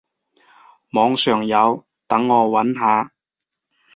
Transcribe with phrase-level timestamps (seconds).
[0.93, 3.11] 網上有，等我揾下